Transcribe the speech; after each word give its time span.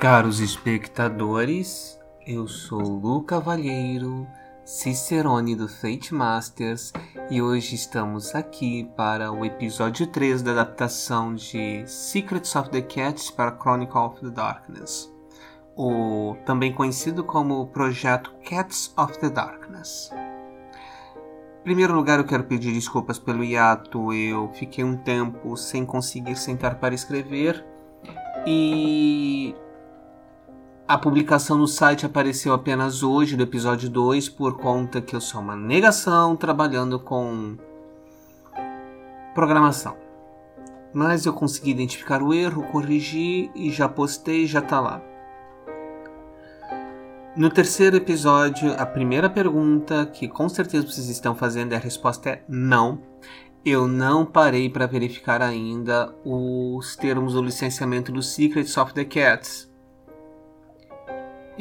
Caros 0.00 0.40
espectadores, 0.40 2.00
eu 2.26 2.48
sou 2.48 2.80
Lu 2.80 3.22
Cavalheiro, 3.22 4.26
Cicerone 4.64 5.54
do 5.54 5.68
Fate 5.68 6.14
Masters 6.14 6.90
e 7.30 7.42
hoje 7.42 7.74
estamos 7.74 8.34
aqui 8.34 8.90
para 8.96 9.30
o 9.30 9.44
episódio 9.44 10.06
3 10.06 10.40
da 10.40 10.52
adaptação 10.52 11.34
de 11.34 11.86
Secrets 11.86 12.56
of 12.56 12.70
the 12.70 12.80
Cats 12.80 13.30
para 13.30 13.54
Chronicle 13.60 14.00
of 14.00 14.20
the 14.22 14.30
Darkness, 14.30 15.12
o 15.76 16.34
também 16.46 16.72
conhecido 16.72 17.22
como 17.22 17.66
projeto 17.66 18.32
Cats 18.48 18.94
of 18.96 19.18
the 19.18 19.28
Darkness. 19.28 20.10
Em 21.60 21.62
primeiro 21.62 21.94
lugar, 21.94 22.18
eu 22.18 22.24
quero 22.24 22.44
pedir 22.44 22.72
desculpas 22.72 23.18
pelo 23.18 23.44
hiato, 23.44 24.14
eu 24.14 24.50
fiquei 24.54 24.82
um 24.82 24.96
tempo 24.96 25.58
sem 25.58 25.84
conseguir 25.84 26.36
sentar 26.36 26.76
para 26.76 26.94
escrever 26.94 27.62
e 28.46 29.54
a 30.90 30.98
publicação 30.98 31.56
no 31.56 31.68
site 31.68 32.04
apareceu 32.04 32.52
apenas 32.52 33.04
hoje, 33.04 33.36
do 33.36 33.44
episódio 33.44 33.88
2, 33.88 34.28
por 34.28 34.56
conta 34.56 35.00
que 35.00 35.14
eu 35.14 35.20
sou 35.20 35.40
uma 35.40 35.54
negação 35.54 36.34
trabalhando 36.34 36.98
com 36.98 37.56
programação. 39.32 39.96
Mas 40.92 41.26
eu 41.26 41.32
consegui 41.32 41.70
identificar 41.70 42.20
o 42.24 42.34
erro, 42.34 42.64
corrigi 42.64 43.52
e 43.54 43.70
já 43.70 43.88
postei, 43.88 44.48
já 44.48 44.60
tá 44.60 44.80
lá. 44.80 45.00
No 47.36 47.50
terceiro 47.50 47.94
episódio, 47.94 48.74
a 48.76 48.84
primeira 48.84 49.30
pergunta 49.30 50.04
que 50.06 50.26
com 50.26 50.48
certeza 50.48 50.88
vocês 50.88 51.08
estão 51.08 51.36
fazendo, 51.36 51.72
a 51.72 51.78
resposta 51.78 52.30
é 52.30 52.42
não. 52.48 53.00
Eu 53.64 53.86
não 53.86 54.26
parei 54.26 54.68
para 54.68 54.88
verificar 54.88 55.40
ainda 55.40 56.12
os 56.24 56.96
termos 56.96 57.34
do 57.34 57.42
licenciamento 57.42 58.10
do 58.10 58.24
Secrets 58.24 58.76
of 58.76 58.92
the 58.92 59.04
Cats 59.04 59.69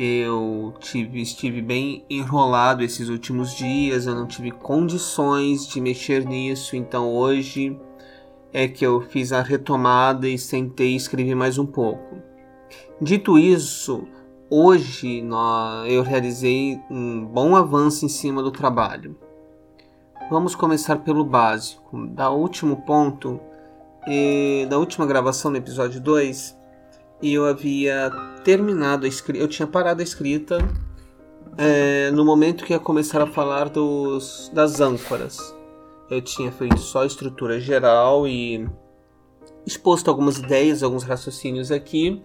eu 0.02 0.74
tive, 0.80 1.22
estive 1.22 1.62
bem 1.62 2.06
enrolado 2.10 2.82
esses 2.82 3.10
últimos 3.10 3.54
dias, 3.54 4.08
eu 4.08 4.16
não 4.16 4.26
tive 4.26 4.50
condições 4.50 5.68
de 5.68 5.82
mexer 5.82 6.26
nisso, 6.26 6.78
então 6.78 7.14
hoje 7.14 7.78
é 8.54 8.66
que 8.66 8.86
eu 8.86 9.02
fiz 9.02 9.34
a 9.34 9.42
retomada 9.42 10.26
e 10.26 10.38
sentei 10.38 10.94
e 10.94 10.96
escrevi 10.96 11.36
mais 11.36 11.58
um 11.58 11.66
pouco. 11.66 12.18
Dito 13.02 13.38
isso, 13.38 14.08
hoje 14.50 15.22
eu 15.88 16.02
realizei 16.02 16.80
um 16.90 17.26
bom 17.26 17.58
avanço 17.58 18.06
em 18.06 18.10
cima 18.10 18.42
do 18.42 18.52
trabalho. 18.52 19.18
Vamos 20.32 20.56
começar 20.56 20.96
pelo 21.00 21.26
básico. 21.26 22.08
Da 22.08 22.30
último 22.30 22.78
ponto, 22.84 23.38
da 24.70 24.78
última 24.78 25.06
gravação 25.06 25.52
do 25.52 25.58
episódio 25.58 26.00
2, 26.00 26.58
e 27.22 27.34
eu 27.34 27.46
havia 27.46 28.10
terminado 28.44 29.06
a 29.06 29.10
escrita, 29.10 29.44
eu 29.44 29.48
tinha 29.48 29.68
parado 29.68 30.02
a 30.02 30.04
escrita 30.04 30.58
é, 31.58 32.10
no 32.12 32.24
momento 32.24 32.64
que 32.64 32.74
ia 32.74 32.80
começar 32.80 33.22
a 33.22 33.28
falar 33.28 33.70
dos, 33.70 34.50
das 34.54 34.80
âncoras. 34.80 35.56
Eu 36.10 36.22
tinha 36.22 36.52
feito 36.52 36.80
só 36.80 37.04
a 37.04 37.06
estrutura 37.06 37.60
geral 37.60 38.28
e 38.28 38.68
exposto 39.66 40.10
algumas 40.10 40.38
ideias, 40.38 40.82
alguns 40.82 41.04
raciocínios 41.04 41.72
aqui. 41.72 42.24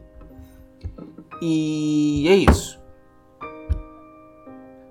E 1.43 2.27
é 2.29 2.37
isso. 2.37 2.81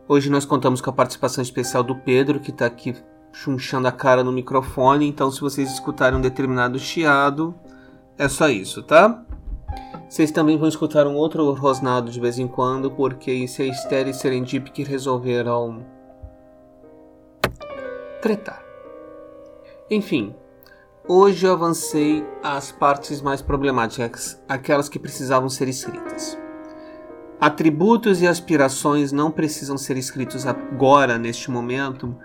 Hoje 0.07 0.29
nós 0.29 0.45
contamos 0.45 0.81
com 0.81 0.89
a 0.89 0.93
participação 0.93 1.41
especial 1.41 1.81
do 1.81 1.95
Pedro, 1.95 2.39
que 2.39 2.51
está 2.51 2.65
aqui 2.65 2.93
chunchando 3.31 3.87
a 3.87 3.91
cara 3.91 4.23
no 4.23 4.31
microfone. 4.31 5.07
Então, 5.07 5.31
se 5.31 5.41
vocês 5.41 5.71
escutarem 5.71 6.19
um 6.19 6.21
determinado 6.21 6.77
chiado, 6.77 7.55
é 8.17 8.27
só 8.27 8.49
isso, 8.49 8.83
tá? 8.83 9.25
Vocês 10.13 10.29
também 10.29 10.59
vão 10.59 10.67
escutar 10.67 11.07
um 11.07 11.15
outro 11.15 11.51
rosnado 11.53 12.11
de 12.11 12.19
vez 12.19 12.37
em 12.37 12.47
quando, 12.47 12.91
porque 12.91 13.33
isso 13.33 13.63
é 13.63 13.65
Esther 13.65 14.07
e 14.07 14.13
Serendip 14.13 14.69
que 14.69 14.83
resolveram 14.83 15.83
tretar. 18.21 18.63
Enfim, 19.89 20.35
hoje 21.07 21.47
eu 21.47 21.53
avancei 21.53 22.23
às 22.43 22.71
partes 22.71 23.23
mais 23.23 23.41
problemáticas, 23.41 24.39
aquelas 24.47 24.87
que 24.87 24.99
precisavam 24.99 25.49
ser 25.49 25.67
escritas. 25.67 26.37
Atributos 27.41 28.21
e 28.21 28.27
aspirações 28.27 29.11
não 29.11 29.31
precisam 29.31 29.79
ser 29.79 29.97
escritos 29.97 30.45
agora, 30.45 31.17
neste 31.17 31.49
momento, 31.49 32.15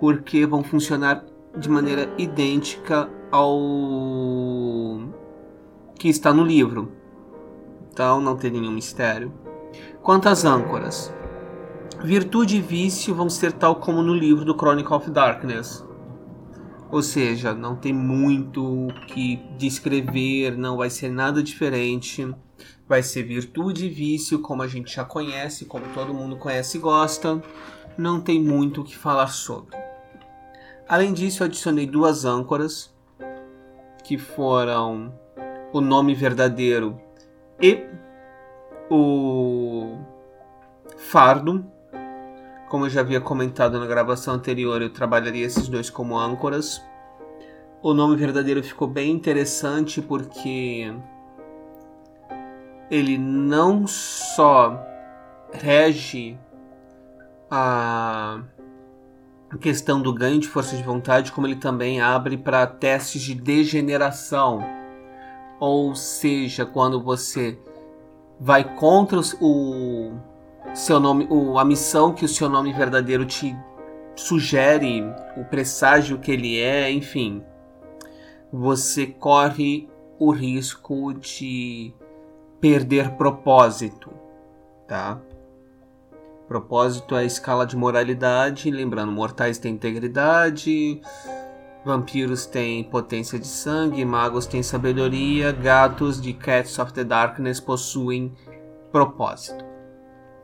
porque 0.00 0.44
vão 0.44 0.64
funcionar 0.64 1.24
de 1.56 1.68
maneira 1.68 2.12
idêntica 2.18 3.08
ao 3.30 3.60
que 5.96 6.08
está 6.08 6.34
no 6.34 6.42
livro 6.42 6.97
não 8.20 8.36
tem 8.36 8.50
nenhum 8.50 8.70
mistério. 8.70 9.32
Quanto 10.02 10.28
às 10.28 10.44
âncoras, 10.44 11.12
virtude 12.02 12.56
e 12.56 12.60
vício 12.60 13.12
vão 13.12 13.28
ser 13.28 13.52
tal 13.52 13.76
como 13.76 14.02
no 14.02 14.14
livro 14.14 14.44
do 14.44 14.54
Chronicle 14.56 14.94
of 14.94 15.10
Darkness. 15.10 15.84
Ou 16.90 17.02
seja, 17.02 17.52
não 17.52 17.74
tem 17.74 17.92
muito 17.92 18.86
que 19.08 19.36
descrever, 19.58 20.56
não 20.56 20.76
vai 20.76 20.88
ser 20.88 21.10
nada 21.10 21.42
diferente. 21.42 22.32
Vai 22.88 23.02
ser 23.02 23.24
virtude 23.24 23.86
e 23.86 23.90
vício, 23.90 24.38
como 24.38 24.62
a 24.62 24.68
gente 24.68 24.94
já 24.94 25.04
conhece, 25.04 25.64
como 25.64 25.84
todo 25.92 26.14
mundo 26.14 26.36
conhece 26.36 26.78
e 26.78 26.80
gosta. 26.80 27.42
Não 27.98 28.20
tem 28.20 28.40
muito 28.40 28.80
o 28.80 28.84
que 28.84 28.96
falar 28.96 29.26
sobre. 29.26 29.76
Além 30.88 31.12
disso, 31.12 31.42
adicionei 31.42 31.86
duas 31.86 32.24
âncoras, 32.24 32.94
que 34.04 34.16
foram 34.16 35.12
o 35.72 35.80
nome 35.80 36.14
verdadeiro 36.14 36.98
e 37.60 37.86
o 38.90 39.98
fardo. 40.96 41.64
Como 42.68 42.84
eu 42.84 42.90
já 42.90 43.00
havia 43.00 43.20
comentado 43.20 43.78
na 43.78 43.86
gravação 43.86 44.34
anterior, 44.34 44.82
eu 44.82 44.90
trabalharia 44.90 45.46
esses 45.46 45.68
dois 45.68 45.88
como 45.88 46.18
âncoras. 46.18 46.84
O 47.82 47.94
nome 47.94 48.16
verdadeiro 48.16 48.62
ficou 48.62 48.86
bem 48.86 49.10
interessante 49.10 50.02
porque 50.02 50.92
ele 52.90 53.16
não 53.16 53.86
só 53.86 54.78
rege 55.52 56.38
a 57.50 58.40
questão 59.60 60.02
do 60.02 60.12
ganho 60.12 60.38
de 60.38 60.48
força 60.48 60.76
de 60.76 60.82
vontade, 60.82 61.32
como 61.32 61.46
ele 61.46 61.56
também 61.56 62.00
abre 62.00 62.36
para 62.36 62.66
testes 62.66 63.22
de 63.22 63.34
degeneração 63.34 64.62
ou 65.60 65.94
seja, 65.94 66.64
quando 66.64 67.02
você 67.02 67.58
vai 68.38 68.76
contra 68.76 69.18
o 69.40 70.12
seu 70.74 71.00
nome, 71.00 71.26
o, 71.30 71.58
a 71.58 71.64
missão 71.64 72.12
que 72.12 72.24
o 72.24 72.28
seu 72.28 72.48
nome 72.48 72.72
verdadeiro 72.72 73.24
te 73.24 73.56
sugere, 74.14 75.02
o 75.36 75.44
presságio 75.44 76.18
que 76.18 76.30
ele 76.30 76.60
é, 76.60 76.90
enfim, 76.90 77.42
você 78.52 79.06
corre 79.06 79.88
o 80.18 80.30
risco 80.30 81.14
de 81.14 81.92
perder 82.60 83.10
propósito, 83.12 84.10
tá? 84.86 85.20
Propósito 86.48 87.14
é 87.14 87.20
a 87.20 87.24
escala 87.24 87.66
de 87.66 87.76
moralidade, 87.76 88.70
lembrando, 88.70 89.12
mortais 89.12 89.58
têm 89.58 89.74
integridade, 89.74 91.00
Vampiros 91.88 92.44
têm 92.44 92.84
potência 92.84 93.38
de 93.38 93.46
sangue, 93.46 94.04
magos 94.04 94.44
têm 94.44 94.62
sabedoria, 94.62 95.52
gatos 95.52 96.20
de 96.20 96.34
Cats 96.34 96.78
of 96.78 96.92
the 96.92 97.02
Darkness 97.02 97.60
possuem 97.60 98.30
propósito. 98.92 99.64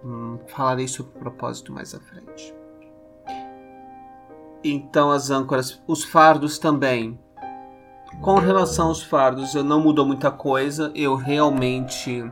Hum, 0.02 0.38
falarei 0.46 0.88
sobre 0.88 1.18
propósito 1.18 1.70
mais 1.70 1.94
à 1.94 2.00
frente. 2.00 2.54
Então 4.64 5.10
as 5.10 5.28
âncoras, 5.30 5.82
os 5.86 6.02
fardos 6.02 6.58
também. 6.58 7.20
Com 8.22 8.36
relação 8.36 8.86
aos 8.86 9.02
fardos, 9.02 9.54
eu 9.54 9.62
não 9.62 9.82
mudou 9.82 10.06
muita 10.06 10.30
coisa. 10.30 10.90
Eu 10.94 11.14
realmente 11.14 12.24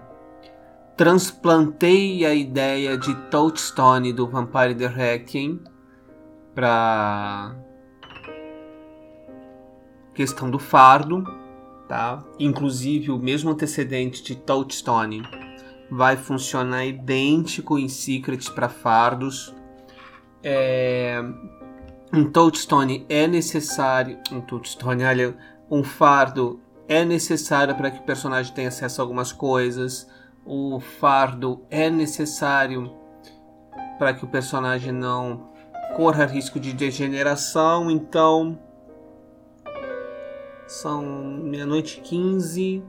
transplantei 0.96 2.24
a 2.24 2.32
ideia 2.32 2.96
de 2.96 3.14
Touchstone 3.28 4.10
do 4.10 4.26
Vampire 4.26 4.74
the 4.74 4.86
Requiem 4.86 5.60
para 6.54 7.54
questão 10.14 10.50
do 10.50 10.58
fardo, 10.58 11.24
tá? 11.88 12.22
Inclusive 12.38 13.10
o 13.10 13.18
mesmo 13.18 13.50
antecedente 13.50 14.22
de 14.22 14.34
Touchstone 14.36 15.22
vai 15.90 16.16
funcionar 16.16 16.86
idêntico 16.86 17.78
em 17.78 17.88
Secret 17.88 18.50
para 18.54 18.68
fardos. 18.68 19.54
É... 20.42 21.22
Um 22.12 22.30
Touchstone 22.30 23.06
é 23.08 23.26
necessário, 23.26 24.18
um 24.30 24.40
Touchstone, 24.40 25.04
olha, 25.04 25.36
um 25.70 25.82
fardo 25.82 26.60
é 26.86 27.04
necessário 27.04 27.74
para 27.74 27.90
que 27.90 28.00
o 28.00 28.02
personagem 28.02 28.52
tenha 28.52 28.68
acesso 28.68 29.00
a 29.00 29.04
algumas 29.04 29.32
coisas. 29.32 30.06
O 30.44 30.80
fardo 30.80 31.62
é 31.70 31.88
necessário 31.88 32.92
para 33.98 34.12
que 34.12 34.24
o 34.24 34.28
personagem 34.28 34.92
não 34.92 35.52
corra 35.96 36.26
risco 36.26 36.58
de 36.58 36.72
degeneração, 36.72 37.90
então 37.90 38.58
são 40.72 41.02
meia-noite 41.04 41.98
e 41.98 42.02
15. 42.02 42.82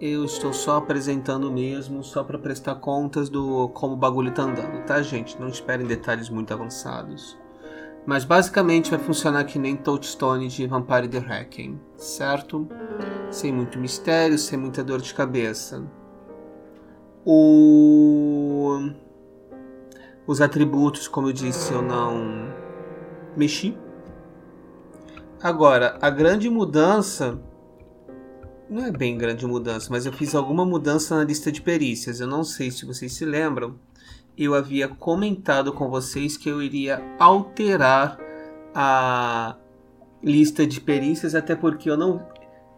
Eu 0.00 0.24
estou 0.24 0.52
só 0.52 0.76
apresentando 0.76 1.50
mesmo, 1.50 2.04
só 2.04 2.22
para 2.22 2.38
prestar 2.38 2.76
contas 2.76 3.28
do 3.28 3.68
como 3.70 3.94
o 3.94 3.96
bagulho 3.96 4.32
tá 4.32 4.42
andando, 4.42 4.84
tá, 4.84 5.02
gente? 5.02 5.40
Não 5.40 5.48
esperem 5.48 5.86
detalhes 5.86 6.28
muito 6.28 6.52
avançados. 6.52 7.36
Mas 8.06 8.24
basicamente 8.24 8.90
vai 8.90 8.98
funcionar 8.98 9.44
que 9.44 9.58
nem 9.58 9.74
Touchstone 9.74 10.48
de 10.48 10.66
Vampire 10.66 11.08
the 11.08 11.18
Hacking, 11.18 11.80
certo? 11.96 12.68
Sem 13.30 13.52
muito 13.52 13.78
mistério, 13.78 14.38
sem 14.38 14.58
muita 14.58 14.84
dor 14.84 15.00
de 15.00 15.12
cabeça. 15.12 15.84
O... 17.24 18.90
Os 20.26 20.40
atributos, 20.40 21.08
como 21.08 21.28
eu 21.28 21.32
disse, 21.32 21.72
eu 21.72 21.82
não 21.82 22.52
mexi. 23.36 23.76
Agora, 25.42 25.96
a 26.02 26.10
grande 26.10 26.50
mudança 26.50 27.40
não 28.68 28.84
é 28.84 28.90
bem 28.90 29.16
grande 29.16 29.46
mudança, 29.46 29.88
mas 29.88 30.04
eu 30.04 30.12
fiz 30.12 30.34
alguma 30.34 30.66
mudança 30.66 31.16
na 31.16 31.24
lista 31.24 31.50
de 31.50 31.62
perícias. 31.62 32.20
Eu 32.20 32.26
não 32.26 32.42
sei 32.42 32.70
se 32.70 32.84
vocês 32.84 33.12
se 33.12 33.24
lembram. 33.24 33.76
Eu 34.36 34.54
havia 34.54 34.88
comentado 34.88 35.72
com 35.72 35.88
vocês 35.88 36.36
que 36.36 36.48
eu 36.48 36.60
iria 36.60 37.02
alterar 37.18 38.18
a 38.74 39.56
lista 40.22 40.66
de 40.66 40.80
perícias, 40.80 41.34
até 41.34 41.54
porque 41.54 41.88
eu 41.88 41.96
não, 41.96 42.26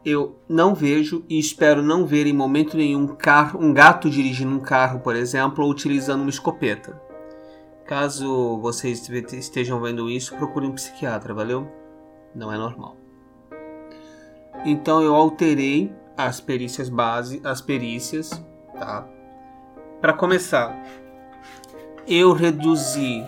eu 0.05 0.39
não 0.49 0.75
vejo 0.75 1.25
e 1.29 1.39
espero 1.39 1.83
não 1.83 2.07
ver 2.07 2.27
em 2.27 2.33
momento 2.33 2.77
nenhum 2.77 3.07
carro, 3.09 3.59
um 3.61 3.73
gato 3.73 4.09
dirigindo 4.09 4.55
um 4.55 4.61
carro, 4.61 5.01
por 5.01 5.17
exemplo, 5.17 5.65
ou 5.65 5.71
utilizando 5.71 6.21
uma 6.21 6.31
escopeta. 6.31 7.01
Caso 7.87 8.59
vocês 8.61 9.09
estejam 9.33 9.81
vendo 9.81 10.09
isso, 10.09 10.37
procure 10.37 10.67
um 10.67 10.73
psiquiatra, 10.73 11.35
valeu? 11.35 11.81
Não 12.35 12.53
é 12.53 12.57
normal. 12.57 12.97
Então 14.65 15.03
eu 15.03 15.15
alterei 15.15 15.93
as 16.17 16.41
perícias 16.41 16.89
base, 16.89 17.41
as 17.45 17.61
perícias, 17.61 18.31
tá? 18.75 19.07
Para 20.01 20.13
começar, 20.13 20.77
eu 22.07 22.33
reduzi 22.33 23.25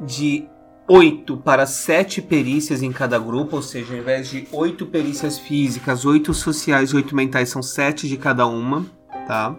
de 0.00 0.48
8 0.86 1.36
para 1.38 1.66
7 1.66 2.20
perícias 2.20 2.82
em 2.82 2.92
cada 2.92 3.18
grupo, 3.18 3.56
ou 3.56 3.62
seja, 3.62 3.94
ao 3.94 4.00
invés 4.00 4.28
de 4.28 4.46
8 4.52 4.86
perícias 4.86 5.38
físicas, 5.38 6.04
8 6.04 6.34
sociais 6.34 6.90
e 6.90 6.96
8 6.96 7.16
mentais, 7.16 7.48
são 7.48 7.62
7 7.62 8.08
de 8.08 8.16
cada 8.16 8.46
uma, 8.46 8.84
tá? 9.26 9.56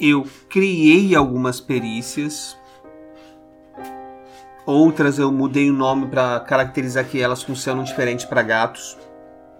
Eu 0.00 0.26
criei 0.48 1.14
algumas 1.14 1.60
perícias, 1.60 2.56
outras 4.66 5.18
eu 5.18 5.30
mudei 5.30 5.70
o 5.70 5.74
nome 5.74 6.06
para 6.06 6.40
caracterizar 6.40 7.06
que 7.06 7.20
elas 7.20 7.42
funcionam 7.42 7.84
diferente 7.84 8.26
para 8.26 8.42
gatos. 8.42 8.96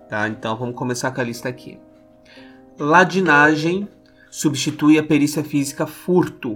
Tá? 0.08 0.28
Então 0.28 0.56
vamos 0.56 0.74
começar 0.74 1.10
com 1.10 1.20
a 1.20 1.24
lista 1.24 1.48
aqui. 1.48 1.78
Ladinagem 2.78 3.88
substitui 4.30 4.98
a 4.98 5.02
perícia 5.02 5.44
física 5.44 5.86
furto, 5.86 6.54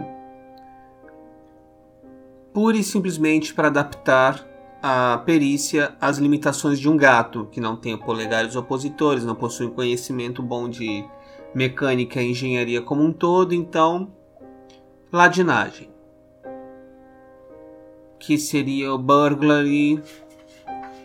pura 2.52 2.76
e 2.76 2.82
simplesmente 2.82 3.54
para 3.54 3.68
adaptar 3.68 4.44
a 4.82 5.18
perícia 5.24 5.94
às 6.00 6.18
limitações 6.18 6.78
de 6.78 6.88
um 6.88 6.96
gato, 6.96 7.48
que 7.50 7.60
não 7.60 7.76
tem 7.76 7.96
polegares 7.96 8.56
opositores, 8.56 9.24
não 9.24 9.34
possui 9.34 9.70
conhecimento 9.70 10.42
bom 10.42 10.68
de 10.68 11.04
mecânica 11.54 12.20
e 12.20 12.30
engenharia 12.30 12.82
como 12.82 13.02
um 13.02 13.12
todo, 13.12 13.54
então 13.54 14.12
ladinagem, 15.12 15.88
que 18.18 18.36
seria 18.36 18.92
o 18.92 18.98
burglary, 18.98 20.02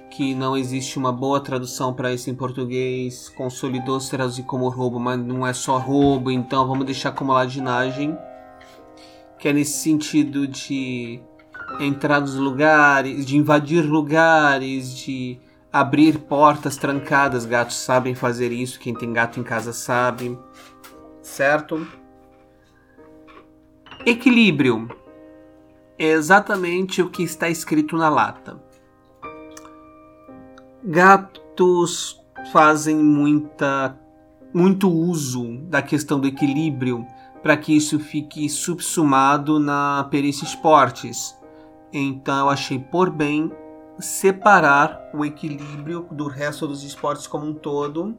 que 0.09 0.35
não 0.35 0.55
existe 0.55 0.97
uma 0.97 1.11
boa 1.11 1.39
tradução 1.39 1.93
para 1.93 2.13
isso 2.13 2.29
em 2.29 2.35
português. 2.35 3.29
Consolidou 3.29 3.99
se 3.99 4.11
traduzir 4.11 4.43
como 4.43 4.69
roubo, 4.69 4.99
mas 4.99 5.19
não 5.19 5.45
é 5.45 5.53
só 5.53 5.77
roubo, 5.77 6.29
então 6.29 6.67
vamos 6.67 6.85
deixar 6.85 7.11
como 7.11 7.33
ladinagem. 7.33 8.17
Que 9.39 9.49
é 9.49 9.53
nesse 9.53 9.81
sentido 9.81 10.47
de 10.47 11.19
entrar 11.79 12.21
nos 12.21 12.35
lugares, 12.35 13.25
de 13.25 13.37
invadir 13.37 13.83
lugares, 13.83 14.95
de 14.95 15.39
abrir 15.71 16.19
portas 16.19 16.77
trancadas. 16.77 17.45
Gatos 17.45 17.77
sabem 17.77 18.13
fazer 18.13 18.51
isso, 18.51 18.79
quem 18.79 18.93
tem 18.93 19.11
gato 19.11 19.39
em 19.39 19.43
casa 19.43 19.73
sabe, 19.73 20.37
certo? 21.21 21.87
Equilíbrio 24.05 25.02
é 26.03 26.11
exatamente 26.11 27.01
o 27.01 27.09
que 27.09 27.23
está 27.23 27.49
escrito 27.49 27.95
na 27.95 28.09
lata. 28.09 28.61
Gatos 30.83 32.21
fazem 32.51 32.97
muita, 32.97 33.97
muito 34.53 34.89
uso 34.89 35.59
da 35.69 35.81
questão 35.81 36.19
do 36.19 36.27
equilíbrio 36.27 37.05
para 37.41 37.55
que 37.55 37.75
isso 37.75 37.99
fique 37.99 38.49
subsumado 38.49 39.59
na 39.59 40.07
perícia 40.11 40.43
esportes. 40.43 41.37
Então 41.91 42.37
eu 42.39 42.49
achei 42.49 42.79
por 42.79 43.09
bem 43.09 43.51
separar 43.99 45.09
o 45.13 45.23
equilíbrio 45.23 46.07
do 46.11 46.27
resto 46.27 46.67
dos 46.67 46.83
esportes 46.83 47.27
como 47.27 47.45
um 47.45 47.53
todo. 47.53 48.17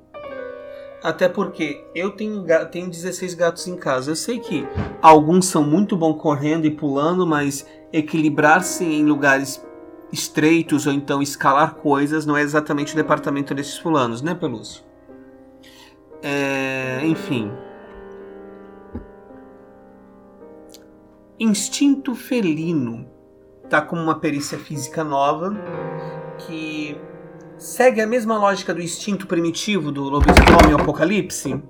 Até 1.04 1.28
porque 1.28 1.84
eu 1.94 2.12
tenho, 2.12 2.46
tenho 2.70 2.88
16 2.88 3.34
gatos 3.34 3.68
em 3.68 3.76
casa. 3.76 4.12
Eu 4.12 4.16
sei 4.16 4.38
que 4.38 4.66
alguns 5.02 5.44
são 5.44 5.62
muito 5.62 5.94
bons 5.94 6.14
correndo 6.14 6.64
e 6.64 6.70
pulando, 6.70 7.26
mas 7.26 7.66
equilibrar-se 7.92 8.82
em 8.82 9.04
lugares 9.04 9.62
estreitos 10.10 10.86
ou 10.86 10.94
então 10.94 11.20
escalar 11.20 11.74
coisas 11.74 12.24
não 12.24 12.34
é 12.34 12.40
exatamente 12.40 12.94
o 12.94 12.96
departamento 12.96 13.54
desses 13.54 13.76
fulanos, 13.76 14.22
né, 14.22 14.34
Pelúcio? 14.34 14.82
É, 16.22 17.00
enfim. 17.04 17.52
Instinto 21.38 22.14
felino 22.14 23.06
tá 23.68 23.82
como 23.82 24.00
uma 24.00 24.18
perícia 24.18 24.58
física 24.58 25.04
nova 25.04 25.54
que 26.38 26.96
segue 27.64 28.02
a 28.02 28.06
mesma 28.06 28.36
lógica 28.36 28.74
do 28.74 28.82
instinto 28.82 29.26
primitivo 29.26 29.90
do 29.90 30.02
lobisomem 30.02 30.74
apocalipse, 30.78 31.62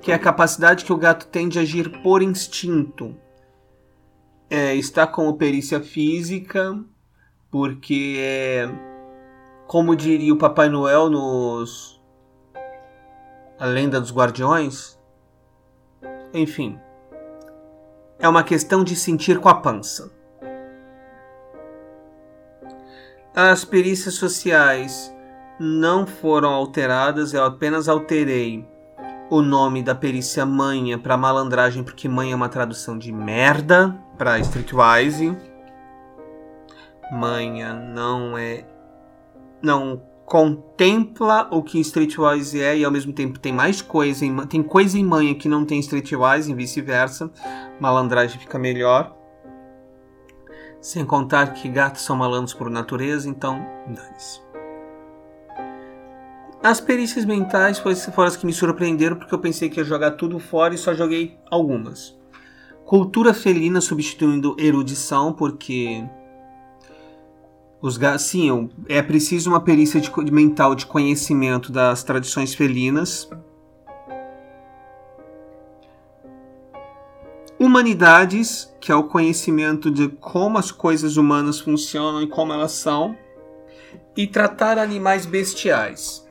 que 0.00 0.12
é 0.12 0.14
a 0.14 0.18
capacidade 0.18 0.84
que 0.84 0.92
o 0.92 0.96
gato 0.96 1.26
tem 1.26 1.48
de 1.48 1.58
agir 1.58 2.00
por 2.02 2.22
instinto. 2.22 3.16
É, 4.48 4.76
está 4.76 5.08
como 5.08 5.36
perícia 5.36 5.80
física 5.80 6.78
porque, 7.50 8.68
como 9.66 9.96
diria 9.96 10.32
o 10.32 10.38
Papai 10.38 10.68
Noel 10.68 11.10
nos 11.10 12.00
A 13.58 13.66
Lenda 13.66 14.00
dos 14.00 14.12
Guardiões, 14.12 14.96
enfim, 16.32 16.78
é 18.20 18.28
uma 18.28 18.44
questão 18.44 18.84
de 18.84 18.94
sentir 18.94 19.40
com 19.40 19.48
a 19.48 19.60
pança. 19.60 20.16
As 23.40 23.64
perícias 23.64 24.14
sociais 24.14 25.14
não 25.60 26.04
foram 26.08 26.48
alteradas, 26.48 27.32
eu 27.32 27.44
apenas 27.44 27.88
alterei 27.88 28.66
o 29.30 29.40
nome 29.40 29.80
da 29.80 29.94
perícia 29.94 30.44
manha 30.44 30.98
para 30.98 31.16
malandragem, 31.16 31.84
porque 31.84 32.08
manha 32.08 32.32
é 32.32 32.34
uma 32.34 32.48
tradução 32.48 32.98
de 32.98 33.12
merda 33.12 33.96
para 34.16 34.40
Streetwise 34.40 35.36
manha, 37.12 37.72
não 37.72 38.36
é. 38.36 38.64
não 39.62 40.02
contempla 40.26 41.46
o 41.52 41.62
que 41.62 41.78
Streetwise 41.78 42.60
é 42.60 42.78
e 42.78 42.84
ao 42.84 42.90
mesmo 42.90 43.12
tempo 43.12 43.38
tem 43.38 43.52
mais 43.52 43.80
coisa 43.80 44.26
em, 44.26 44.36
tem 44.46 44.64
coisa 44.64 44.98
em 44.98 45.04
manha 45.04 45.36
que 45.36 45.48
não 45.48 45.64
tem 45.64 45.78
Streetwise 45.78 46.50
e 46.50 46.54
vice-versa. 46.56 47.30
Malandragem 47.78 48.40
fica 48.40 48.58
melhor. 48.58 49.16
Sem 50.80 51.04
contar 51.04 51.54
que 51.54 51.68
gatos 51.68 52.02
são 52.02 52.16
malandros 52.16 52.54
por 52.54 52.70
natureza, 52.70 53.28
então 53.28 53.64
dane-se. 53.86 54.40
As 56.62 56.80
perícias 56.80 57.24
mentais 57.24 57.78
foram 57.78 58.28
as 58.28 58.36
que 58.36 58.44
me 58.44 58.52
surpreenderam 58.52 59.16
porque 59.16 59.34
eu 59.34 59.38
pensei 59.38 59.68
que 59.68 59.78
ia 59.78 59.84
jogar 59.84 60.12
tudo 60.12 60.38
fora 60.38 60.74
e 60.74 60.78
só 60.78 60.92
joguei 60.92 61.38
algumas. 61.50 62.16
Cultura 62.84 63.32
felina 63.32 63.80
substituindo 63.80 64.56
erudição, 64.58 65.32
porque 65.32 66.04
os 67.80 67.98
sim, 68.18 68.70
é 68.88 69.00
preciso 69.00 69.50
uma 69.50 69.60
perícia 69.60 70.00
de 70.00 70.32
mental 70.32 70.74
de 70.74 70.84
conhecimento 70.84 71.70
das 71.70 72.02
tradições 72.02 72.54
felinas. 72.54 73.30
Humanidades, 77.68 78.74
que 78.80 78.90
é 78.90 78.94
o 78.94 79.04
conhecimento 79.04 79.90
de 79.90 80.08
como 80.08 80.56
as 80.56 80.70
coisas 80.70 81.18
humanas 81.18 81.60
funcionam 81.60 82.22
e 82.22 82.26
como 82.26 82.50
elas 82.50 82.72
são. 82.72 83.14
E 84.16 84.26
tratar 84.26 84.78
animais 84.78 85.26
bestiais. 85.26 86.26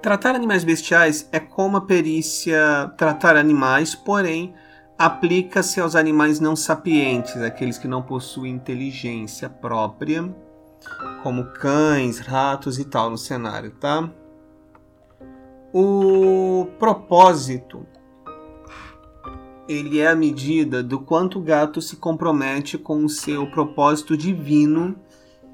Tratar 0.00 0.34
animais 0.34 0.64
bestiais 0.64 1.28
é 1.30 1.38
como 1.38 1.76
a 1.76 1.82
perícia 1.82 2.90
tratar 2.96 3.36
animais, 3.36 3.94
porém 3.94 4.54
aplica-se 4.96 5.78
aos 5.78 5.94
animais 5.94 6.40
não 6.40 6.56
sapientes, 6.56 7.36
aqueles 7.42 7.76
que 7.76 7.86
não 7.86 8.00
possuem 8.00 8.54
inteligência 8.54 9.50
própria, 9.50 10.34
como 11.22 11.52
cães, 11.52 12.18
ratos 12.18 12.78
e 12.78 12.86
tal 12.86 13.10
no 13.10 13.18
cenário, 13.18 13.72
tá? 13.72 14.08
O 15.70 16.66
propósito 16.78 17.86
ele 19.68 20.00
é 20.00 20.08
a 20.08 20.16
medida 20.16 20.82
do 20.82 20.98
quanto 20.98 21.38
o 21.38 21.42
gato 21.42 21.82
se 21.82 21.96
compromete 21.96 22.78
com 22.78 23.04
o 23.04 23.08
seu 23.08 23.46
propósito 23.50 24.16
divino 24.16 24.96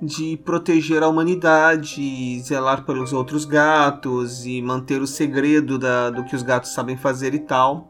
de 0.00 0.36
proteger 0.36 1.02
a 1.02 1.08
humanidade, 1.08 2.40
zelar 2.40 2.84
pelos 2.84 3.12
outros 3.12 3.44
gatos 3.44 4.46
e 4.46 4.62
manter 4.62 5.02
o 5.02 5.06
segredo 5.06 5.78
da, 5.78 6.10
do 6.10 6.24
que 6.24 6.36
os 6.36 6.42
gatos 6.42 6.72
sabem 6.72 6.96
fazer 6.96 7.34
e 7.34 7.40
tal, 7.40 7.88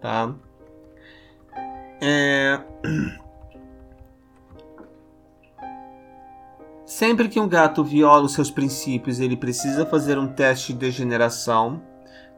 tá? 0.00 0.34
É... 2.00 2.60
Sempre 6.84 7.28
que 7.28 7.40
um 7.40 7.48
gato 7.48 7.82
viola 7.82 8.24
os 8.24 8.32
seus 8.32 8.50
princípios, 8.50 9.20
ele 9.20 9.36
precisa 9.36 9.86
fazer 9.86 10.18
um 10.18 10.28
teste 10.28 10.72
de 10.72 10.78
degeneração 10.78 11.82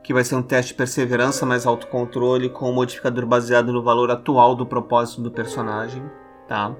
que 0.07 0.15
vai 0.15 0.23
ser 0.23 0.37
um 0.37 0.43
teste 0.43 0.71
de 0.71 0.77
perseverança 0.79 1.45
mais 1.45 1.67
autocontrole 1.67 2.49
com 2.49 2.71
um 2.71 2.73
modificador 2.73 3.27
baseado 3.27 3.73
no 3.73 3.83
valor 3.83 4.09
atual 4.09 4.55
do 4.55 4.65
propósito 4.65 5.21
do 5.21 5.33
personagem, 5.33 6.01
tá? 6.47 6.77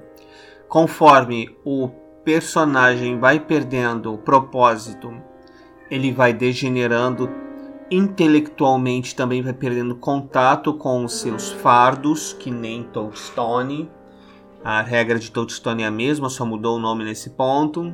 Conforme 0.69 1.53
o 1.65 1.89
personagem 2.23 3.19
vai 3.19 3.37
perdendo 3.37 4.13
o 4.13 4.17
propósito, 4.17 5.13
ele 5.91 6.13
vai 6.13 6.31
degenerando 6.31 7.29
intelectualmente, 7.91 9.13
também 9.13 9.41
vai 9.41 9.51
perdendo 9.51 9.97
contato 9.97 10.73
com 10.75 11.03
os 11.03 11.19
seus 11.19 11.51
fardos, 11.51 12.31
que 12.31 12.49
nem 12.49 12.83
Touchstone. 12.83 13.91
A 14.63 14.81
regra 14.81 15.19
de 15.19 15.29
Touchstone 15.31 15.83
é 15.83 15.87
a 15.87 15.91
mesma, 15.91 16.29
só 16.29 16.45
mudou 16.45 16.77
o 16.77 16.79
nome 16.79 17.03
nesse 17.03 17.31
ponto. 17.31 17.93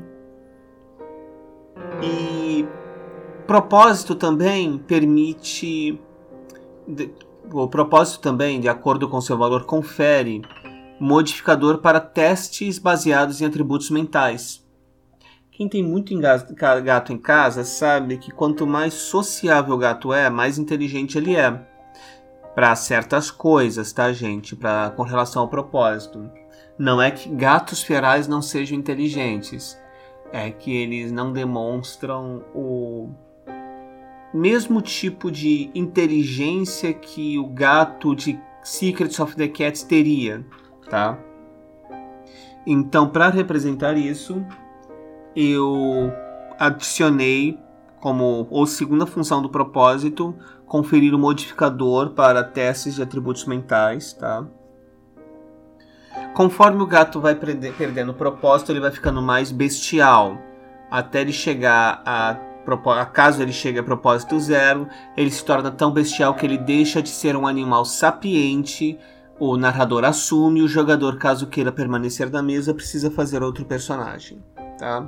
E 2.04 2.43
propósito 3.46 4.16
também 4.16 4.78
permite. 4.78 6.00
O 7.52 7.68
propósito 7.68 8.20
também, 8.20 8.60
de 8.60 8.68
acordo 8.68 9.08
com 9.08 9.22
seu 9.22 9.38
valor, 9.38 9.66
confere 9.66 10.42
modificador 11.00 11.80
para 11.80 12.00
testes 12.00 12.80
baseados 12.80 13.42
em 13.42 13.46
atributos 13.46 13.90
mentais. 13.90 14.64
Quem 15.52 15.70
tem 15.70 15.84
muito 15.84 16.18
gato 16.18 17.14
em 17.14 17.18
casa 17.18 17.64
sabe 17.64 18.18
que 18.18 18.32
quanto 18.32 18.66
mais 18.66 18.94
sociável 18.94 19.76
o 19.76 19.78
gato 19.78 20.12
é, 20.12 20.30
mais 20.30 20.58
inteligente 20.58 21.18
ele 21.18 21.36
é. 21.36 21.52
Para 22.56 22.76
certas 22.76 23.30
coisas, 23.30 23.92
tá, 23.94 24.12
gente? 24.14 24.56
Pra, 24.56 24.92
com 24.96 25.04
relação 25.04 25.44
ao 25.44 25.48
propósito. 25.48 26.30
Não 26.78 27.02
é 27.02 27.12
que 27.12 27.30
gatos 27.30 27.84
ferais 27.84 28.28
não 28.28 28.42
sejam 28.42 28.78
inteligentes. 28.78 29.80
É 30.32 30.50
que 30.50 30.76
eles 30.76 31.12
não 31.12 31.32
demonstram 31.32 32.44
o 32.56 33.12
mesmo 34.34 34.82
tipo 34.82 35.32
de 35.32 35.70
inteligência 35.75 36.94
que 36.94 37.38
o 37.38 37.48
gato 37.48 38.16
de 38.16 38.40
Secrets 38.63 39.20
of 39.20 39.36
the 39.36 39.48
Cats 39.48 39.84
teria, 39.84 40.46
tá? 40.90 41.20
Então, 42.66 43.10
para 43.10 43.30
representar 43.30 43.98
isso, 43.98 44.44
eu 45.36 46.12
adicionei 46.58 47.60
como 48.00 48.48
ou 48.50 48.66
segunda 48.66 49.06
função 49.06 49.42
do 49.42 49.50
propósito 49.50 50.36
conferir 50.66 51.13
o 51.13 51.20
modificador 51.20 52.12
para 52.12 52.44
testes 52.44 52.96
de 52.96 53.04
atributos 53.04 53.46
mentais, 53.46 54.13
tá? 54.13 54.46
Conforme 56.34 56.82
o 56.82 56.88
gato 56.88 57.22
vai 57.22 57.36
perdendo 57.36 58.12
o 58.12 58.16
propósito, 58.16 58.72
ele 58.72 58.80
vai 58.80 58.92
ficando 58.92 59.22
mais 59.22 59.52
bestial, 59.52 60.38
até 60.90 61.22
ele 61.22 61.32
chegar 61.32 62.02
a 62.06 62.38
caso 63.12 63.41
ele 63.41 63.51
chegue 63.51 63.79
a 63.79 63.84
propósito 63.84 64.39
zero, 64.39 64.88
ele 65.15 65.32
se 65.32 65.43
torna 65.43 65.72
tão 65.72 65.91
bestial 65.91 66.34
que 66.34 66.46
ele 66.46 66.58
deixa 66.58 67.01
de 67.01 67.10
ser 67.10 67.36
um 67.36 67.48
animal 67.48 67.86
sapiente. 67.86 68.98
O 69.39 69.58
narrador 69.58 70.05
assume, 70.05 70.62
o 70.62 70.67
jogador, 70.67 71.17
caso 71.17 71.48
queira 71.48 71.72
permanecer 71.72 72.29
na 72.29 72.41
mesa, 72.41 72.74
precisa 72.74 73.12
fazer 73.12 73.43
outro 73.43 73.65
personagem. 73.65 74.43
Tá? 74.77 75.08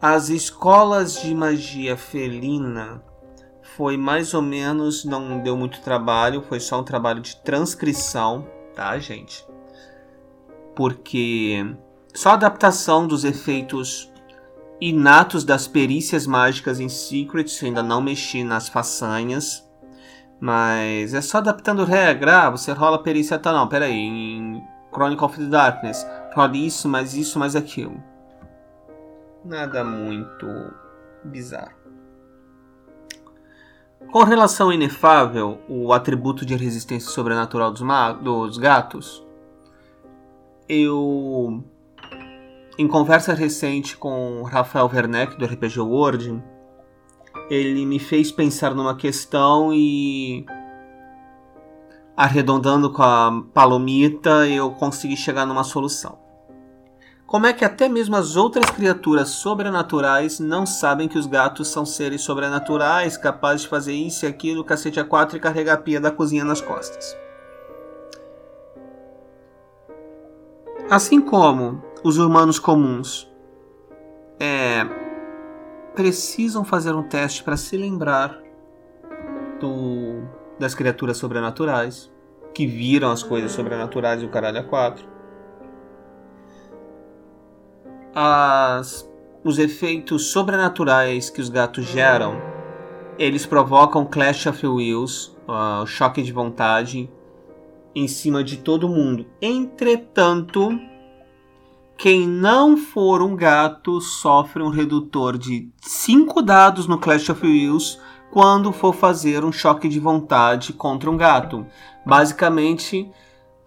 As 0.00 0.28
escolas 0.28 1.20
de 1.20 1.34
magia 1.34 1.96
felina 1.96 3.02
foi 3.76 3.96
mais 3.96 4.34
ou 4.34 4.42
menos, 4.42 5.04
não 5.04 5.38
deu 5.38 5.56
muito 5.56 5.80
trabalho, 5.80 6.42
foi 6.42 6.60
só 6.60 6.80
um 6.80 6.84
trabalho 6.84 7.20
de 7.20 7.36
transcrição, 7.36 8.46
tá, 8.74 8.98
gente? 8.98 9.46
Porque 10.74 11.64
só 12.12 12.30
adaptação 12.30 13.06
dos 13.06 13.24
efeitos 13.24 14.11
inatos 14.88 15.44
das 15.44 15.68
perícias 15.68 16.26
mágicas 16.26 16.80
em 16.80 16.88
Secrets, 16.88 17.62
ainda 17.62 17.84
não 17.84 18.00
mexi 18.00 18.42
nas 18.42 18.68
façanhas. 18.68 19.64
Mas 20.40 21.14
é 21.14 21.20
só 21.20 21.38
adaptando 21.38 21.84
regra, 21.84 22.46
ah, 22.46 22.50
você 22.50 22.72
rola 22.72 23.00
perícia 23.00 23.38
tal, 23.38 23.54
não, 23.54 23.68
peraí, 23.68 23.94
em 23.94 24.60
Chronicle 24.92 25.24
of 25.24 25.38
the 25.38 25.44
Darkness, 25.44 26.04
rola 26.34 26.56
isso, 26.56 26.88
mais 26.88 27.14
isso, 27.14 27.38
mais 27.38 27.54
aquilo. 27.54 28.02
Nada 29.44 29.84
muito 29.84 30.48
bizarro. 31.22 31.80
Com 34.10 34.24
relação 34.24 34.66
ao 34.66 34.72
inefável, 34.72 35.60
o 35.68 35.92
atributo 35.92 36.44
de 36.44 36.56
resistência 36.56 37.08
sobrenatural 37.08 37.70
dos, 37.70 37.82
dos 38.20 38.58
gatos, 38.58 39.24
eu 40.68 41.62
em 42.78 42.88
conversa 42.88 43.34
recente 43.34 43.96
com 43.96 44.42
Rafael 44.44 44.90
Werneck 44.92 45.36
do 45.36 45.44
RPG 45.44 45.80
World, 45.80 46.42
ele 47.50 47.84
me 47.84 47.98
fez 47.98 48.32
pensar 48.32 48.74
numa 48.74 48.96
questão 48.96 49.72
e 49.72 50.46
arredondando 52.16 52.92
com 52.92 53.02
a 53.02 53.42
palomita, 53.52 54.46
eu 54.48 54.70
consegui 54.72 55.16
chegar 55.16 55.44
numa 55.46 55.64
solução. 55.64 56.18
Como 57.26 57.46
é 57.46 57.52
que 57.52 57.64
até 57.64 57.88
mesmo 57.88 58.14
as 58.14 58.36
outras 58.36 58.70
criaturas 58.70 59.30
sobrenaturais 59.30 60.38
não 60.38 60.66
sabem 60.66 61.08
que 61.08 61.18
os 61.18 61.26
gatos 61.26 61.68
são 61.68 61.86
seres 61.86 62.20
sobrenaturais, 62.20 63.16
capazes 63.16 63.62
de 63.62 63.68
fazer 63.68 63.94
isso 63.94 64.26
e 64.26 64.28
aquilo, 64.28 64.64
cacete 64.64 65.00
a 65.00 65.04
quatro 65.04 65.36
e 65.36 65.40
carregar 65.40 65.74
a 65.74 65.78
pia 65.78 65.98
da 65.98 66.10
cozinha 66.10 66.44
nas 66.44 66.60
costas? 66.60 67.16
Assim 70.90 71.22
como 71.22 71.82
os 72.02 72.18
humanos 72.18 72.58
comuns 72.58 73.30
é, 74.40 74.84
precisam 75.94 76.64
fazer 76.64 76.94
um 76.94 77.02
teste 77.02 77.44
para 77.44 77.56
se 77.56 77.76
lembrar 77.76 78.40
do, 79.60 80.22
das 80.58 80.74
criaturas 80.74 81.16
sobrenaturais 81.16 82.10
que 82.52 82.66
viram 82.66 83.10
as 83.10 83.22
coisas 83.22 83.52
sobrenaturais 83.52 84.22
e 84.22 84.26
o 84.26 84.28
caralho 84.28 84.58
a 84.58 84.62
quatro. 84.62 85.06
As, 88.14 89.08
os 89.42 89.58
efeitos 89.58 90.26
sobrenaturais 90.26 91.30
que 91.30 91.40
os 91.40 91.48
gatos 91.48 91.84
geram, 91.86 92.36
eles 93.18 93.46
provocam 93.46 94.04
clash 94.04 94.46
of 94.46 94.66
wills, 94.66 95.36
uh, 95.48 95.86
choque 95.86 96.22
de 96.22 96.32
vontade 96.32 97.08
em 97.94 98.08
cima 98.08 98.42
de 98.42 98.58
todo 98.58 98.88
mundo. 98.88 99.24
Entretanto, 99.40 100.78
quem 101.96 102.26
não 102.26 102.76
for 102.76 103.22
um 103.22 103.36
gato 103.36 104.00
sofre 104.00 104.62
um 104.62 104.70
redutor 104.70 105.38
de 105.38 105.70
5 105.80 106.42
dados 106.42 106.86
no 106.86 106.98
Clash 106.98 107.30
of 107.30 107.46
Wills 107.46 107.98
quando 108.32 108.72
for 108.72 108.94
fazer 108.94 109.44
um 109.44 109.52
choque 109.52 109.88
de 109.88 110.00
vontade 110.00 110.72
contra 110.72 111.10
um 111.10 111.16
gato. 111.16 111.66
Basicamente, 112.04 113.08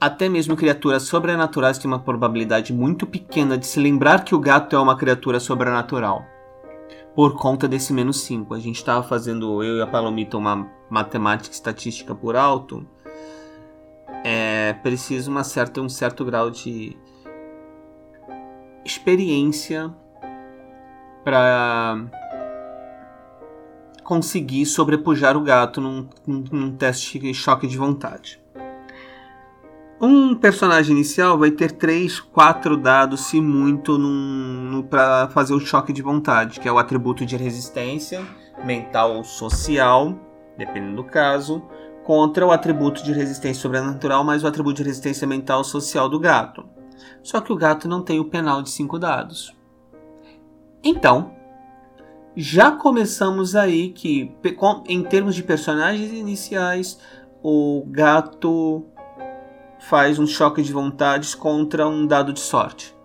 até 0.01 0.27
mesmo 0.27 0.55
criaturas 0.55 1.03
sobrenaturais 1.03 1.77
têm 1.77 1.89
uma 1.89 1.99
probabilidade 1.99 2.73
muito 2.73 3.05
pequena 3.05 3.57
de 3.57 3.65
se 3.65 3.79
lembrar 3.79 4.25
que 4.25 4.35
o 4.35 4.39
gato 4.39 4.75
é 4.75 4.79
uma 4.79 4.97
criatura 4.97 5.39
sobrenatural. 5.39 6.25
Por 7.15 7.37
conta 7.37 7.67
desse 7.67 7.93
menos 7.93 8.21
5. 8.21 8.53
A 8.53 8.59
gente 8.59 8.75
estava 8.75 9.01
fazendo, 9.01 9.63
eu 9.63 9.77
e 9.77 9.81
a 9.81 9.87
Palomita, 9.87 10.37
uma 10.37 10.67
matemática 10.89 11.53
estatística 11.53 12.13
por 12.13 12.35
alto. 12.35 12.85
É 14.23 14.73
preciso 14.83 15.31
uma 15.31 15.43
certa, 15.43 15.79
um 15.79 15.87
certo 15.87 16.25
grau 16.25 16.49
de 16.49 16.97
experiência 18.85 19.91
para 21.23 22.05
conseguir 24.03 24.65
sobrepujar 24.67 25.35
o 25.35 25.41
gato 25.41 25.81
num, 25.81 26.07
num, 26.25 26.43
num, 26.51 26.71
teste 26.77 27.17
de 27.17 27.33
choque 27.33 27.65
de 27.65 27.75
vontade. 27.75 28.39
Um 29.99 30.35
personagem 30.35 30.95
inicial 30.95 31.39
vai 31.39 31.49
ter 31.49 31.71
3, 31.71 32.19
4 32.19 32.77
dados, 32.77 33.21
se 33.21 33.41
muito, 33.41 33.97
para 34.89 35.29
fazer 35.29 35.53
o 35.53 35.59
choque 35.59 35.91
de 35.91 36.03
vontade, 36.03 36.59
que 36.59 36.67
é 36.67 36.71
o 36.71 36.77
atributo 36.77 37.25
de 37.25 37.35
resistência 37.35 38.21
mental 38.63 39.15
ou 39.15 39.23
social, 39.23 40.13
dependendo 40.57 40.97
do 40.97 41.03
caso, 41.03 41.63
contra 42.03 42.45
o 42.45 42.51
atributo 42.51 43.03
de 43.03 43.11
resistência 43.11 43.61
sobrenatural 43.61 44.23
mais 44.23 44.43
o 44.43 44.47
atributo 44.47 44.75
de 44.75 44.83
resistência 44.83 45.25
mental 45.25 45.59
ou 45.59 45.63
social 45.63 46.07
do 46.07 46.19
gato. 46.19 46.74
Só 47.23 47.41
que 47.41 47.51
o 47.51 47.55
gato 47.55 47.87
não 47.87 48.01
tem 48.01 48.19
o 48.19 48.25
penal 48.25 48.61
de 48.61 48.69
5 48.69 48.99
dados. 48.99 49.55
Então, 50.83 51.33
já 52.35 52.71
começamos 52.71 53.55
aí 53.55 53.89
que, 53.89 54.35
em 54.87 55.03
termos 55.03 55.35
de 55.35 55.41
personagens 55.41 56.11
iniciais, 56.11 56.99
o 57.41 57.83
gato 57.87 58.85
faz 59.79 60.19
um 60.19 60.27
choque 60.27 60.61
de 60.61 60.73
vontades 60.73 61.33
contra 61.33 61.87
um 61.87 62.05
dado 62.05 62.33
de 62.33 62.39
sorte. 62.39 62.95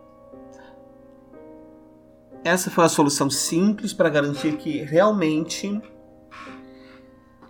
Essa 2.42 2.70
foi 2.70 2.84
a 2.84 2.88
solução 2.88 3.28
simples 3.28 3.92
para 3.92 4.08
garantir 4.08 4.56
que 4.56 4.82
realmente 4.82 5.80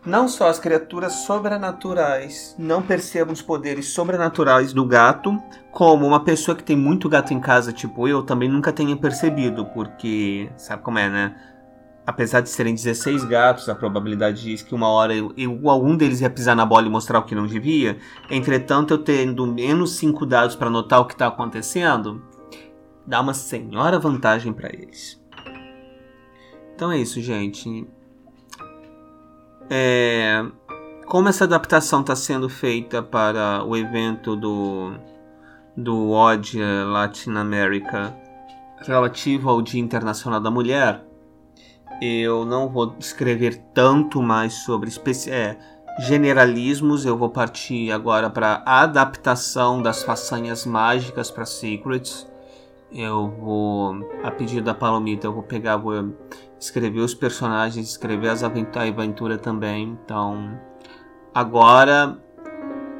não 0.04 0.28
só 0.28 0.48
as 0.48 0.58
criaturas 0.58 1.12
sobrenaturais 1.26 2.54
não 2.58 2.82
percebam 2.82 3.32
os 3.32 3.42
poderes 3.42 3.88
sobrenaturais 3.88 4.72
do 4.72 4.84
gato, 4.84 5.40
como 5.70 6.06
uma 6.06 6.24
pessoa 6.24 6.56
que 6.56 6.64
tem 6.64 6.76
muito 6.76 7.08
gato 7.08 7.34
em 7.34 7.40
casa, 7.40 7.72
tipo 7.72 8.08
eu, 8.08 8.22
também 8.22 8.48
nunca 8.48 8.72
tenha 8.72 8.96
percebido, 8.96 9.66
porque 9.66 10.50
sabe 10.56 10.82
como 10.82 10.98
é, 10.98 11.08
né? 11.08 11.36
Apesar 12.06 12.40
de 12.40 12.48
serem 12.48 12.74
16 12.74 13.24
gatos, 13.24 13.68
a 13.68 13.74
probabilidade 13.74 14.42
diz 14.42 14.62
que 14.62 14.74
uma 14.74 14.88
hora 14.88 15.14
eu, 15.14 15.32
eu, 15.36 15.68
algum 15.68 15.96
deles 15.96 16.20
ia 16.20 16.30
pisar 16.30 16.56
na 16.56 16.64
bola 16.64 16.86
e 16.86 16.90
mostrar 16.90 17.18
o 17.18 17.24
que 17.24 17.34
não 17.34 17.46
devia. 17.46 17.98
Entretanto, 18.30 18.94
eu 18.94 18.98
tendo 18.98 19.46
menos 19.46 19.96
5 19.96 20.26
dados 20.26 20.56
para 20.56 20.70
notar 20.70 21.00
o 21.00 21.04
que 21.04 21.12
está 21.12 21.28
acontecendo, 21.28 22.22
dá 23.06 23.20
uma 23.20 23.34
senhora 23.34 23.98
vantagem 23.98 24.52
para 24.52 24.70
eles. 24.70 25.20
Então 26.74 26.90
é 26.90 26.98
isso, 26.98 27.20
gente. 27.20 27.86
É, 29.72 30.44
como 31.06 31.28
essa 31.28 31.44
adaptação 31.44 32.00
está 32.00 32.16
sendo 32.16 32.48
feita 32.48 33.00
para 33.00 33.64
o 33.64 33.76
evento 33.76 34.34
do, 34.34 34.94
do 35.76 36.10
OD 36.10 36.58
Latin 36.86 37.36
America 37.36 38.12
relativo 38.84 39.48
ao 39.48 39.62
Dia 39.62 39.80
Internacional 39.80 40.40
da 40.40 40.50
Mulher, 40.50 41.04
eu 42.02 42.44
não 42.44 42.68
vou 42.68 42.96
escrever 42.98 43.62
tanto 43.72 44.20
mais 44.20 44.54
sobre 44.64 44.90
é, 45.28 45.56
generalismos, 46.00 47.04
eu 47.04 47.16
vou 47.16 47.28
partir 47.28 47.92
agora 47.92 48.28
para 48.28 48.62
adaptação 48.64 49.80
das 49.80 50.02
façanhas 50.02 50.66
mágicas 50.66 51.30
para 51.30 51.44
Secrets. 51.44 52.28
Eu 52.90 53.28
vou, 53.28 53.94
a 54.24 54.30
pedido 54.32 54.64
da 54.64 54.74
Palomita, 54.74 55.28
eu 55.28 55.32
vou 55.32 55.44
pegar, 55.44 55.76
vou 55.76 56.12
escrever 56.60 57.00
os 57.00 57.14
personagens, 57.14 57.88
escrever 57.88 58.28
as 58.28 58.44
aventura, 58.44 58.84
a 58.84 58.88
aventura 58.88 59.38
também. 59.38 59.98
Então, 60.04 60.60
agora 61.34 62.18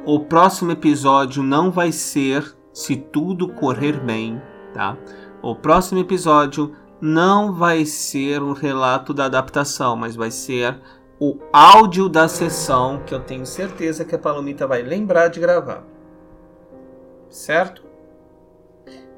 o 0.03 0.19
próximo 0.19 0.71
episódio 0.71 1.43
não 1.43 1.71
vai 1.71 1.91
ser 1.91 2.55
se 2.73 2.95
tudo 2.95 3.53
correr 3.53 3.99
bem, 3.99 4.41
tá? 4.73 4.97
O 5.41 5.55
próximo 5.55 5.99
episódio 5.99 6.75
não 6.99 7.53
vai 7.53 7.85
ser 7.85 8.41
um 8.41 8.53
relato 8.53 9.13
da 9.13 9.25
adaptação, 9.25 9.95
mas 9.95 10.15
vai 10.15 10.31
ser 10.31 10.79
o 11.19 11.37
áudio 11.53 12.09
da 12.09 12.27
sessão 12.27 13.03
que 13.05 13.13
eu 13.13 13.19
tenho 13.19 13.45
certeza 13.45 14.03
que 14.03 14.15
a 14.15 14.19
Palomita 14.19 14.65
vai 14.65 14.81
lembrar 14.81 15.27
de 15.27 15.39
gravar. 15.39 15.83
Certo? 17.29 17.90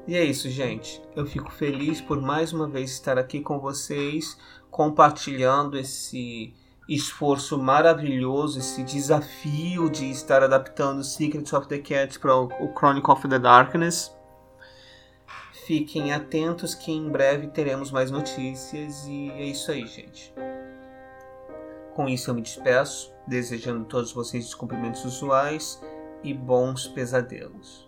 E 0.06 0.14
é 0.16 0.24
isso, 0.24 0.50
gente. 0.50 1.00
Eu 1.16 1.24
fico 1.24 1.50
feliz 1.50 2.00
por 2.00 2.20
mais 2.20 2.52
uma 2.52 2.68
vez 2.68 2.90
estar 2.90 3.18
aqui 3.18 3.40
com 3.40 3.58
vocês, 3.58 4.36
compartilhando 4.70 5.78
esse 5.78 6.52
esforço 6.86 7.58
maravilhoso, 7.58 8.58
esse 8.58 8.82
desafio 8.82 9.88
de 9.88 10.10
estar 10.10 10.42
adaptando 10.42 11.02
Secrets 11.02 11.52
of 11.54 11.66
the 11.68 11.78
Cat 11.78 12.18
para 12.18 12.36
o 12.36 12.74
Chronicle 12.76 13.12
of 13.12 13.26
the 13.26 13.38
Darkness. 13.38 14.14
Fiquem 15.66 16.12
atentos 16.12 16.74
que 16.74 16.92
em 16.92 17.08
breve 17.08 17.46
teremos 17.46 17.90
mais 17.90 18.10
notícias 18.10 19.06
e 19.06 19.30
é 19.30 19.44
isso 19.44 19.70
aí, 19.70 19.86
gente. 19.86 20.34
Com 21.94 22.06
isso 22.06 22.30
eu 22.30 22.34
me 22.34 22.42
despeço, 22.42 23.10
desejando 23.26 23.84
a 23.84 23.86
todos 23.86 24.12
vocês 24.12 24.44
descumprimentos 24.44 25.06
usuais 25.06 25.82
e 26.22 26.34
bons 26.34 26.86
pesadelos. 26.86 27.83